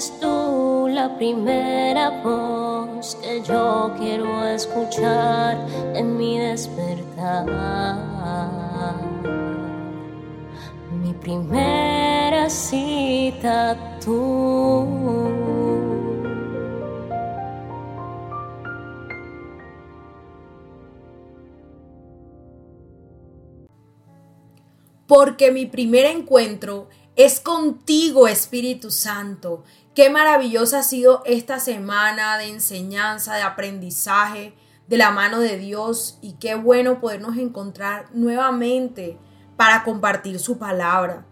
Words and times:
Eres 0.00 0.18
tú 0.18 0.88
la 0.88 1.14
primera 1.14 2.22
voz 2.24 3.16
que 3.16 3.42
yo 3.42 3.92
quiero 3.98 4.46
escuchar 4.46 5.58
en 5.94 6.16
mi 6.16 6.38
despertar. 6.38 7.44
Mi 11.02 11.12
primera 11.12 12.48
cita 12.48 13.76
tú. 14.02 15.50
porque 25.10 25.50
mi 25.50 25.66
primer 25.66 26.04
encuentro 26.04 26.88
es 27.16 27.40
contigo, 27.40 28.28
Espíritu 28.28 28.90
Santo. 28.90 29.64
Qué 29.94 30.10
maravillosa 30.10 30.80
ha 30.80 30.82
sido 30.82 31.22
esta 31.26 31.58
semana 31.58 32.38
de 32.38 32.48
enseñanza, 32.48 33.34
de 33.34 33.42
aprendizaje 33.42 34.54
de 34.88 34.96
la 34.96 35.10
mano 35.10 35.38
de 35.38 35.56
Dios 35.56 36.18
y 36.20 36.32
qué 36.34 36.54
bueno 36.54 37.00
podernos 37.00 37.36
encontrar 37.36 38.06
nuevamente 38.12 39.18
para 39.56 39.84
compartir 39.84 40.40
su 40.40 40.58
palabra. 40.58 41.26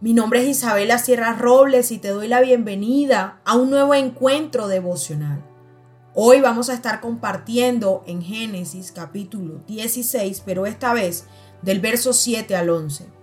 Mi 0.00 0.14
nombre 0.14 0.42
es 0.42 0.48
Isabela 0.48 0.98
Sierra 0.98 1.32
Robles 1.32 1.90
y 1.90 1.98
te 1.98 2.08
doy 2.08 2.28
la 2.28 2.40
bienvenida 2.40 3.40
a 3.44 3.56
un 3.56 3.70
nuevo 3.70 3.94
encuentro 3.94 4.68
devocional. 4.68 5.44
Hoy 6.14 6.40
vamos 6.40 6.70
a 6.70 6.74
estar 6.74 7.00
compartiendo 7.00 8.04
en 8.06 8.22
Génesis 8.22 8.92
capítulo 8.92 9.60
16, 9.66 10.42
pero 10.46 10.66
esta 10.66 10.92
vez 10.92 11.26
del 11.62 11.80
verso 11.80 12.12
7 12.12 12.56
al 12.56 12.70
11. 12.70 13.17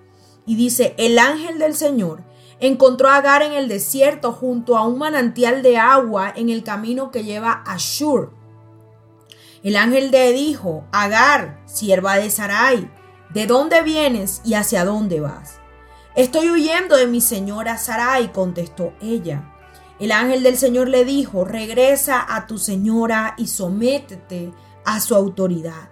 Y 0.45 0.55
dice, 0.55 0.93
el 0.97 1.17
ángel 1.19 1.59
del 1.59 1.75
Señor 1.75 2.23
encontró 2.59 3.09
a 3.09 3.17
Agar 3.17 3.41
en 3.41 3.53
el 3.53 3.67
desierto 3.67 4.31
junto 4.31 4.77
a 4.77 4.87
un 4.87 4.97
manantial 4.97 5.61
de 5.61 5.77
agua 5.77 6.31
en 6.35 6.49
el 6.49 6.63
camino 6.63 7.11
que 7.11 7.23
lleva 7.23 7.63
a 7.65 7.77
Shur. 7.77 8.31
El 9.63 9.75
ángel 9.75 10.11
le 10.11 10.31
dijo, 10.31 10.85
Agar, 10.91 11.61
sierva 11.65 12.17
de 12.17 12.29
Sarai, 12.29 12.89
¿de 13.33 13.47
dónde 13.47 13.81
vienes 13.81 14.41
y 14.45 14.53
hacia 14.53 14.85
dónde 14.85 15.19
vas? 15.19 15.59
Estoy 16.15 16.49
huyendo 16.49 16.95
de 16.95 17.07
mi 17.07 17.19
señora 17.19 17.77
Sarai, 17.77 18.31
contestó 18.31 18.93
ella. 19.01 19.51
El 19.99 20.11
ángel 20.11 20.43
del 20.43 20.57
Señor 20.57 20.89
le 20.89 21.05
dijo, 21.05 21.45
regresa 21.45 22.25
a 22.27 22.47
tu 22.47 22.57
señora 22.57 23.33
y 23.37 23.47
sométete 23.47 24.51
a 24.85 24.99
su 24.99 25.15
autoridad. 25.15 25.89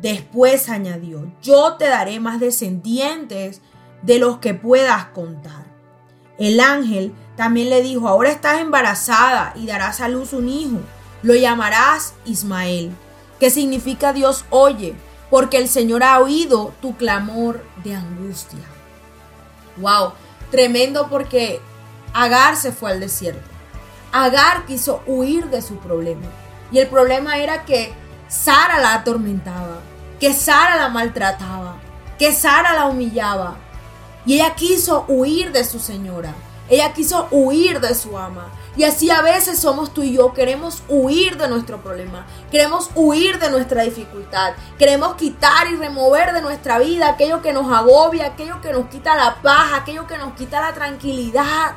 Después 0.00 0.68
añadió, 0.68 1.30
yo 1.42 1.74
te 1.74 1.88
daré 1.88 2.18
más 2.20 2.40
descendientes 2.40 3.60
de 4.02 4.18
los 4.18 4.38
que 4.38 4.54
puedas 4.54 5.06
contar. 5.06 5.66
El 6.38 6.60
ángel 6.60 7.12
también 7.36 7.68
le 7.68 7.82
dijo, 7.82 8.08
ahora 8.08 8.30
estás 8.30 8.60
embarazada 8.60 9.52
y 9.54 9.66
darás 9.66 10.00
a 10.00 10.08
luz 10.08 10.32
un 10.32 10.48
hijo. 10.48 10.80
Lo 11.22 11.34
llamarás 11.34 12.14
Ismael, 12.24 12.92
que 13.38 13.50
significa 13.50 14.12
Dios 14.12 14.44
oye, 14.50 14.94
porque 15.30 15.58
el 15.58 15.68
Señor 15.68 16.02
ha 16.02 16.18
oído 16.18 16.72
tu 16.80 16.96
clamor 16.96 17.64
de 17.84 17.94
angustia. 17.94 18.60
Wow, 19.76 20.12
tremendo 20.50 21.08
porque 21.08 21.60
Agar 22.14 22.56
se 22.56 22.72
fue 22.72 22.90
al 22.90 23.00
desierto. 23.00 23.48
Agar 24.12 24.66
quiso 24.66 25.02
huir 25.06 25.46
de 25.46 25.62
su 25.62 25.76
problema. 25.76 26.26
Y 26.70 26.78
el 26.78 26.88
problema 26.88 27.38
era 27.38 27.64
que 27.64 27.92
Sara 28.32 28.78
la 28.78 28.94
atormentaba, 28.94 29.80
que 30.18 30.32
Sara 30.32 30.76
la 30.76 30.88
maltrataba, 30.88 31.76
que 32.18 32.32
Sara 32.32 32.72
la 32.72 32.86
humillaba. 32.86 33.56
Y 34.24 34.36
ella 34.36 34.54
quiso 34.54 35.04
huir 35.06 35.52
de 35.52 35.64
su 35.64 35.78
señora. 35.78 36.32
Ella 36.70 36.94
quiso 36.94 37.28
huir 37.30 37.78
de 37.80 37.94
su 37.94 38.16
ama. 38.16 38.46
Y 38.74 38.84
así 38.84 39.10
a 39.10 39.20
veces 39.20 39.58
somos 39.58 39.92
tú 39.92 40.02
y 40.02 40.14
yo, 40.14 40.32
queremos 40.32 40.82
huir 40.88 41.36
de 41.36 41.46
nuestro 41.46 41.82
problema, 41.82 42.24
queremos 42.50 42.88
huir 42.94 43.38
de 43.38 43.50
nuestra 43.50 43.82
dificultad, 43.82 44.54
queremos 44.78 45.16
quitar 45.16 45.66
y 45.70 45.76
remover 45.76 46.32
de 46.32 46.40
nuestra 46.40 46.78
vida 46.78 47.08
aquello 47.08 47.42
que 47.42 47.52
nos 47.52 47.70
agobia, 47.70 48.28
aquello 48.28 48.62
que 48.62 48.72
nos 48.72 48.86
quita 48.86 49.14
la 49.14 49.42
paz, 49.42 49.72
aquello 49.74 50.06
que 50.06 50.16
nos 50.16 50.32
quita 50.32 50.62
la 50.62 50.72
tranquilidad. 50.72 51.72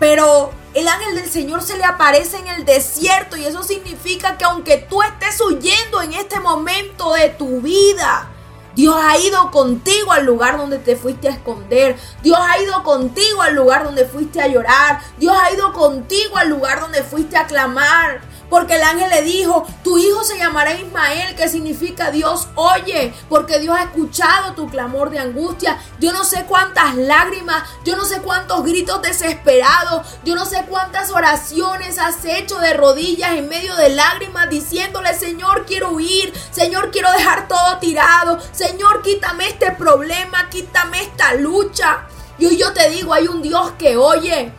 Pero 0.00 0.50
el 0.74 0.88
ángel 0.88 1.14
del 1.14 1.30
Señor 1.30 1.62
se 1.62 1.76
le 1.76 1.84
aparece 1.84 2.38
en 2.38 2.48
el 2.48 2.64
desierto 2.64 3.36
y 3.36 3.44
eso 3.44 3.62
significa 3.62 4.38
que 4.38 4.44
aunque 4.44 4.78
tú 4.78 5.02
estés 5.02 5.40
huyendo 5.40 6.00
en 6.00 6.14
este 6.14 6.40
momento 6.40 7.12
de 7.12 7.28
tu 7.28 7.60
vida, 7.60 8.28
Dios 8.74 8.96
ha 8.98 9.18
ido 9.18 9.50
contigo 9.50 10.12
al 10.12 10.24
lugar 10.24 10.56
donde 10.56 10.78
te 10.78 10.96
fuiste 10.96 11.28
a 11.28 11.32
esconder. 11.32 11.96
Dios 12.22 12.38
ha 12.40 12.62
ido 12.62 12.82
contigo 12.82 13.42
al 13.42 13.54
lugar 13.54 13.84
donde 13.84 14.06
fuiste 14.06 14.40
a 14.40 14.46
llorar. 14.46 15.00
Dios 15.18 15.36
ha 15.38 15.52
ido 15.52 15.72
contigo 15.74 16.38
al 16.38 16.48
lugar 16.48 16.80
donde 16.80 17.02
fuiste 17.02 17.36
a 17.36 17.46
clamar. 17.46 18.22
Porque 18.50 18.74
el 18.74 18.82
ángel 18.82 19.08
le 19.08 19.22
dijo, 19.22 19.64
tu 19.84 19.96
hijo 19.96 20.24
se 20.24 20.36
llamará 20.36 20.74
Ismael, 20.74 21.36
que 21.36 21.48
significa 21.48 22.10
Dios 22.10 22.48
oye, 22.56 23.14
porque 23.28 23.60
Dios 23.60 23.76
ha 23.78 23.84
escuchado 23.84 24.54
tu 24.54 24.68
clamor 24.68 25.10
de 25.10 25.20
angustia. 25.20 25.78
Yo 26.00 26.12
no 26.12 26.24
sé 26.24 26.44
cuántas 26.46 26.96
lágrimas, 26.96 27.62
yo 27.84 27.96
no 27.96 28.04
sé 28.04 28.20
cuántos 28.20 28.64
gritos 28.64 29.00
desesperados, 29.02 30.06
yo 30.24 30.34
no 30.34 30.44
sé 30.44 30.64
cuántas 30.68 31.10
oraciones 31.10 31.98
has 31.98 32.24
hecho 32.24 32.58
de 32.58 32.74
rodillas 32.74 33.32
en 33.32 33.48
medio 33.48 33.76
de 33.76 33.90
lágrimas 33.90 34.50
diciéndole, 34.50 35.14
Señor, 35.14 35.64
quiero 35.64 35.90
huir, 35.90 36.32
Señor, 36.50 36.90
quiero 36.90 37.10
dejar 37.12 37.46
todo 37.46 37.78
tirado, 37.78 38.38
Señor, 38.52 39.02
quítame 39.02 39.48
este 39.48 39.70
problema, 39.72 40.50
quítame 40.50 41.02
esta 41.02 41.34
lucha. 41.34 42.08
Y 42.38 42.46
hoy 42.46 42.56
yo 42.56 42.72
te 42.72 42.90
digo, 42.90 43.14
hay 43.14 43.28
un 43.28 43.42
Dios 43.42 43.72
que 43.78 43.96
oye. 43.96 44.52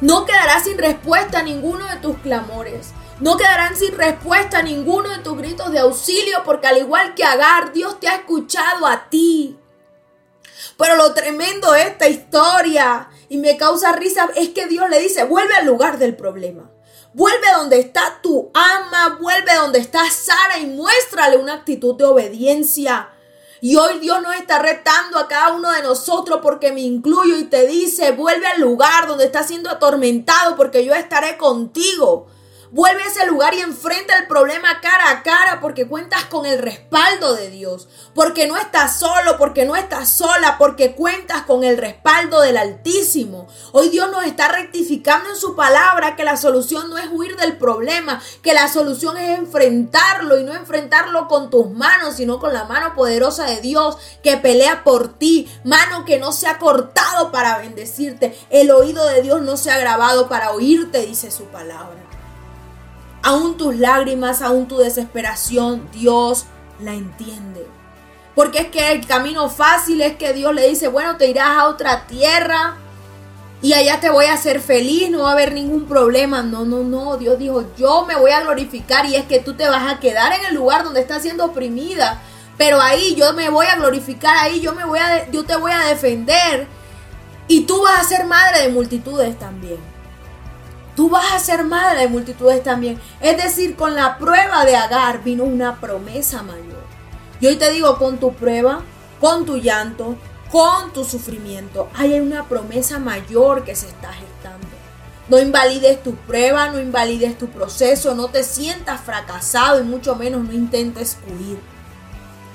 No 0.00 0.24
quedará 0.24 0.60
sin 0.60 0.78
respuesta 0.78 1.40
a 1.40 1.42
ninguno 1.42 1.86
de 1.86 1.96
tus 1.96 2.16
clamores. 2.18 2.92
No 3.20 3.36
quedarán 3.36 3.76
sin 3.76 3.96
respuesta 3.96 4.62
ninguno 4.62 5.08
de 5.08 5.18
tus 5.18 5.36
gritos 5.36 5.70
de 5.70 5.78
auxilio, 5.78 6.42
porque 6.44 6.66
al 6.66 6.78
igual 6.78 7.14
que 7.14 7.24
Agar, 7.24 7.72
Dios 7.72 8.00
te 8.00 8.08
ha 8.08 8.16
escuchado 8.16 8.86
a 8.86 9.08
ti. 9.08 9.56
Pero 10.76 10.96
lo 10.96 11.14
tremendo 11.14 11.70
de 11.72 11.82
esta 11.82 12.08
historia 12.08 13.08
y 13.28 13.38
me 13.38 13.56
causa 13.56 13.92
risa 13.92 14.28
es 14.34 14.48
que 14.48 14.66
Dios 14.66 14.90
le 14.90 14.98
dice, 14.98 15.24
vuelve 15.24 15.54
al 15.54 15.66
lugar 15.66 15.98
del 15.98 16.16
problema. 16.16 16.70
Vuelve 17.12 17.46
donde 17.56 17.78
está 17.78 18.18
tu 18.20 18.50
ama, 18.52 19.18
vuelve 19.20 19.54
donde 19.54 19.78
está 19.78 20.10
Sara 20.10 20.58
y 20.58 20.66
muéstrale 20.66 21.36
una 21.36 21.54
actitud 21.54 21.96
de 21.96 22.04
obediencia. 22.04 23.10
Y 23.60 23.76
hoy 23.76 24.00
Dios 24.00 24.20
nos 24.20 24.34
está 24.34 24.58
retando 24.58 25.18
a 25.18 25.28
cada 25.28 25.52
uno 25.52 25.70
de 25.70 25.82
nosotros 25.82 26.40
porque 26.42 26.72
me 26.72 26.80
incluyo 26.80 27.38
y 27.38 27.44
te 27.44 27.68
dice, 27.68 28.10
vuelve 28.10 28.48
al 28.48 28.60
lugar 28.60 29.06
donde 29.06 29.26
estás 29.26 29.46
siendo 29.46 29.70
atormentado 29.70 30.56
porque 30.56 30.84
yo 30.84 30.92
estaré 30.94 31.38
contigo. 31.38 32.26
Vuelve 32.74 33.04
a 33.04 33.06
ese 33.06 33.24
lugar 33.28 33.54
y 33.54 33.60
enfrenta 33.60 34.18
el 34.18 34.26
problema 34.26 34.80
cara 34.80 35.08
a 35.08 35.22
cara 35.22 35.60
porque 35.60 35.86
cuentas 35.86 36.24
con 36.24 36.44
el 36.44 36.58
respaldo 36.58 37.36
de 37.36 37.48
Dios. 37.48 37.86
Porque 38.16 38.48
no 38.48 38.56
estás 38.56 38.98
solo, 38.98 39.38
porque 39.38 39.64
no 39.64 39.76
estás 39.76 40.10
sola, 40.10 40.56
porque 40.58 40.96
cuentas 40.96 41.42
con 41.42 41.62
el 41.62 41.78
respaldo 41.78 42.40
del 42.40 42.56
Altísimo. 42.56 43.46
Hoy 43.70 43.90
Dios 43.90 44.10
nos 44.10 44.24
está 44.24 44.48
rectificando 44.48 45.30
en 45.30 45.36
su 45.36 45.54
palabra 45.54 46.16
que 46.16 46.24
la 46.24 46.36
solución 46.36 46.90
no 46.90 46.98
es 46.98 47.06
huir 47.12 47.36
del 47.36 47.58
problema, 47.58 48.20
que 48.42 48.54
la 48.54 48.66
solución 48.66 49.18
es 49.18 49.38
enfrentarlo 49.38 50.40
y 50.40 50.42
no 50.42 50.52
enfrentarlo 50.52 51.28
con 51.28 51.50
tus 51.50 51.70
manos, 51.70 52.16
sino 52.16 52.40
con 52.40 52.52
la 52.52 52.64
mano 52.64 52.96
poderosa 52.96 53.44
de 53.44 53.60
Dios 53.60 53.98
que 54.20 54.36
pelea 54.36 54.82
por 54.82 55.16
ti. 55.16 55.48
Mano 55.62 56.04
que 56.04 56.18
no 56.18 56.32
se 56.32 56.48
ha 56.48 56.58
cortado 56.58 57.30
para 57.30 57.58
bendecirte. 57.58 58.36
El 58.50 58.72
oído 58.72 59.06
de 59.06 59.22
Dios 59.22 59.42
no 59.42 59.56
se 59.56 59.70
ha 59.70 59.78
grabado 59.78 60.28
para 60.28 60.50
oírte, 60.50 61.06
dice 61.06 61.30
su 61.30 61.44
palabra. 61.44 62.03
Aún 63.26 63.56
tus 63.56 63.74
lágrimas, 63.76 64.42
aún 64.42 64.68
tu 64.68 64.76
desesperación, 64.76 65.88
Dios 65.92 66.44
la 66.78 66.92
entiende. 66.92 67.66
Porque 68.34 68.58
es 68.58 68.66
que 68.66 68.92
el 68.92 69.06
camino 69.06 69.48
fácil 69.48 70.02
es 70.02 70.16
que 70.16 70.34
Dios 70.34 70.54
le 70.54 70.68
dice, 70.68 70.88
bueno, 70.88 71.16
te 71.16 71.30
irás 71.30 71.56
a 71.56 71.68
otra 71.68 72.06
tierra 72.06 72.76
y 73.62 73.72
allá 73.72 73.98
te 73.98 74.10
voy 74.10 74.26
a 74.26 74.34
hacer 74.34 74.60
feliz, 74.60 75.08
no 75.08 75.22
va 75.22 75.30
a 75.30 75.32
haber 75.32 75.54
ningún 75.54 75.86
problema. 75.86 76.42
No, 76.42 76.66
no, 76.66 76.82
no, 76.82 77.16
Dios 77.16 77.38
dijo, 77.38 77.64
yo 77.78 78.04
me 78.04 78.14
voy 78.14 78.30
a 78.32 78.42
glorificar 78.42 79.06
y 79.06 79.16
es 79.16 79.24
que 79.24 79.40
tú 79.40 79.54
te 79.54 79.66
vas 79.70 79.90
a 79.90 80.00
quedar 80.00 80.34
en 80.38 80.44
el 80.44 80.54
lugar 80.54 80.84
donde 80.84 81.00
estás 81.00 81.22
siendo 81.22 81.46
oprimida. 81.46 82.20
Pero 82.58 82.78
ahí 82.78 83.14
yo 83.14 83.32
me 83.32 83.48
voy 83.48 83.64
a 83.68 83.76
glorificar, 83.76 84.36
ahí 84.36 84.60
yo 84.60 84.74
me 84.74 84.84
voy 84.84 84.98
a, 84.98 85.30
yo 85.30 85.44
te 85.44 85.56
voy 85.56 85.72
a 85.72 85.86
defender. 85.86 86.66
Y 87.48 87.62
tú 87.62 87.80
vas 87.80 88.00
a 88.00 88.04
ser 88.04 88.26
madre 88.26 88.60
de 88.60 88.68
multitudes 88.68 89.38
también 89.38 89.93
tú 90.96 91.10
vas 91.10 91.32
a 91.32 91.38
ser 91.38 91.64
madre 91.64 92.00
de 92.00 92.08
multitudes 92.08 92.62
también. 92.62 93.00
Es 93.20 93.36
decir, 93.36 93.76
con 93.76 93.94
la 93.94 94.18
prueba 94.18 94.64
de 94.64 94.76
Agar 94.76 95.22
vino 95.22 95.44
una 95.44 95.80
promesa 95.80 96.42
mayor. 96.42 96.84
Y 97.40 97.46
hoy 97.46 97.56
te 97.56 97.70
digo, 97.70 97.98
con 97.98 98.18
tu 98.18 98.34
prueba, 98.34 98.82
con 99.20 99.44
tu 99.44 99.56
llanto, 99.56 100.16
con 100.50 100.92
tu 100.92 101.04
sufrimiento, 101.04 101.88
hay 101.94 102.18
una 102.20 102.44
promesa 102.44 102.98
mayor 102.98 103.64
que 103.64 103.74
se 103.74 103.88
está 103.88 104.12
gestando. 104.12 104.66
No 105.28 105.38
invalides 105.38 106.02
tu 106.02 106.14
prueba, 106.14 106.68
no 106.68 106.80
invalides 106.80 107.38
tu 107.38 107.48
proceso, 107.48 108.14
no 108.14 108.28
te 108.28 108.44
sientas 108.44 109.00
fracasado 109.00 109.80
y 109.80 109.84
mucho 109.84 110.16
menos 110.16 110.44
no 110.44 110.52
intentes 110.52 111.16
huir. 111.26 111.58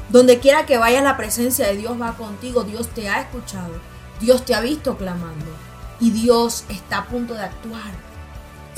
Donde 0.10 0.40
quiera 0.40 0.66
que 0.66 0.78
vayas, 0.78 1.04
la 1.04 1.18
presencia 1.18 1.68
de 1.68 1.78
Dios 1.78 2.00
va 2.00 2.16
contigo. 2.16 2.64
Dios 2.64 2.88
te 2.90 3.10
ha 3.10 3.22
escuchado. 3.22 3.74
Dios 4.20 4.44
te 4.46 4.56
ha 4.56 4.62
visto 4.62 4.98
clamando. 4.98 5.46
y 6.02 6.12
Dios 6.12 6.64
está 6.70 7.00
a 7.00 7.06
punto 7.08 7.34
de 7.34 7.42
actuar. 7.42 8.09